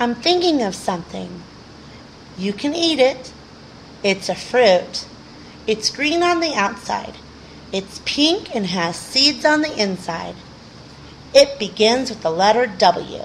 I'm 0.00 0.14
thinking 0.14 0.62
of 0.62 0.74
something. 0.74 1.42
You 2.38 2.54
can 2.54 2.74
eat 2.74 2.98
it. 2.98 3.34
It's 4.02 4.30
a 4.30 4.34
fruit. 4.34 5.04
It's 5.66 5.90
green 5.90 6.22
on 6.22 6.40
the 6.40 6.54
outside. 6.54 7.16
It's 7.70 8.00
pink 8.06 8.56
and 8.56 8.64
has 8.64 8.96
seeds 8.96 9.44
on 9.44 9.60
the 9.60 9.76
inside. 9.78 10.36
It 11.34 11.58
begins 11.58 12.08
with 12.08 12.22
the 12.22 12.30
letter 12.30 12.66
W. 12.66 13.24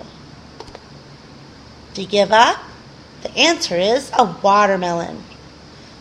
Do 1.93 2.01
you 2.01 2.07
give 2.09 2.33
up? 2.33 2.61
The 3.23 3.35
answer 3.37 3.77
is 3.77 4.11
a 4.11 4.25
watermelon. 4.43 5.23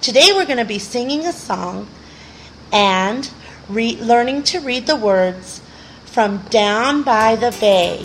Today 0.01 0.33
we're 0.35 0.45
going 0.45 0.59
to 0.59 0.65
be 0.65 0.81
singing 0.81 1.25
a 1.25 1.33
song 1.33 1.87
and 2.73 3.31
re- 3.69 3.97
learning 3.97 4.43
to 4.43 4.59
read 4.59 4.89
the 4.89 4.97
words 4.97 5.63
from 6.05 6.39
Down 6.51 7.05
by 7.05 7.37
the 7.37 7.57
Bay. 7.61 8.05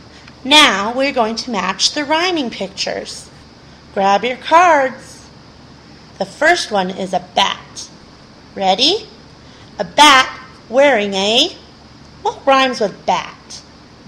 Now 0.43 0.93
we're 0.93 1.13
going 1.13 1.35
to 1.37 1.51
match 1.51 1.93
the 1.93 2.03
rhyming 2.03 2.49
pictures. 2.49 3.29
Grab 3.93 4.23
your 4.23 4.37
cards. 4.37 5.29
The 6.17 6.25
first 6.25 6.71
one 6.71 6.89
is 6.89 7.13
a 7.13 7.25
bat. 7.35 7.89
Ready? 8.55 9.07
A 9.77 9.83
bat 9.83 10.47
wearing 10.69 11.13
a. 11.13 11.55
What 12.21 12.45
rhymes 12.45 12.79
with 12.79 13.05
bat? 13.05 13.61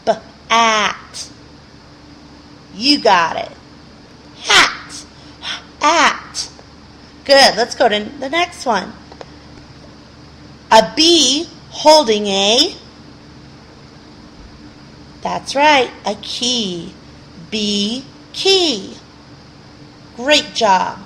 B-at. 0.06 1.30
You 2.74 3.00
got 3.00 3.38
it. 3.38 3.52
Hat. 4.44 5.06
At. 5.82 6.50
Good. 7.26 7.56
Let's 7.56 7.76
go 7.76 7.90
to 7.90 8.04
the 8.20 8.30
next 8.30 8.66
one. 8.66 8.94
A 10.72 10.94
bee 10.96 11.48
holding 11.70 12.28
a. 12.28 12.76
That's 15.24 15.56
right, 15.56 15.90
a 16.06 16.16
key. 16.16 16.94
Bee 17.50 18.04
key. 18.34 18.98
Great 20.18 20.54
job. 20.54 21.00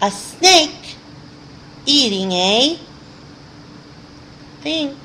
A 0.00 0.10
snake 0.10 0.96
eating 1.84 2.30
a 2.30 2.78
think. 4.60 4.96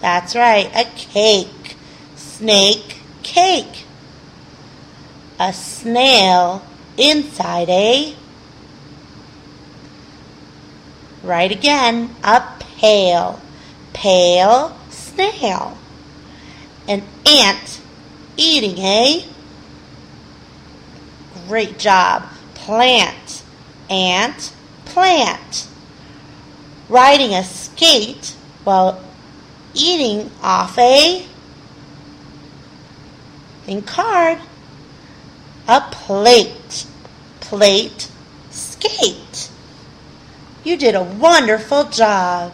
That's 0.00 0.34
right, 0.34 0.68
a 0.74 0.84
cake. 0.96 1.76
Snake 2.16 2.96
cake. 3.22 3.84
A 5.38 5.52
snail 5.52 6.64
inside 6.96 7.68
a 7.68 8.16
Right 11.22 11.52
again, 11.52 12.16
a 12.24 12.42
pail. 12.58 13.40
Pale 13.92 14.76
snail 14.90 15.78
an 16.88 17.02
ant 17.26 17.80
eating 18.36 18.78
a 18.78 19.24
great 21.46 21.78
job. 21.78 22.24
Plant 22.54 23.42
ant 23.90 24.52
plant. 24.86 25.68
Riding 26.88 27.34
a 27.34 27.44
skate 27.44 28.34
while 28.64 29.02
eating 29.74 30.30
off 30.42 30.78
a 30.78 31.24
think 33.64 33.86
card. 33.86 34.38
A 35.68 35.82
plate 35.90 36.86
plate 37.40 38.10
skate. 38.50 39.50
You 40.64 40.78
did 40.78 40.94
a 40.94 41.02
wonderful 41.02 41.84
job 41.84 42.52